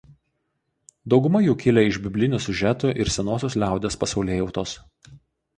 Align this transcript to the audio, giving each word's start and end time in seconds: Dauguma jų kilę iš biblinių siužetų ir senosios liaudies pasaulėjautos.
Dauguma 1.13 1.41
jų 1.47 1.53
kilę 1.63 1.83
iš 1.89 1.99
biblinių 2.07 2.39
siužetų 2.47 2.95
ir 3.05 3.13
senosios 3.19 3.59
liaudies 3.65 3.99
pasaulėjautos. 4.05 4.75